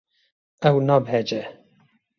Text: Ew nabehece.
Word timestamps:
Ew 0.67 0.75
nabehece. 0.87 1.41